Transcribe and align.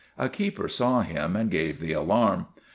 A 0.17 0.29
keeper 0.29 0.67
saw 0.67 1.01
him 1.03 1.35
and 1.35 1.51
gave 1.51 1.79
the 1.79 1.91
alarm. 1.91 2.47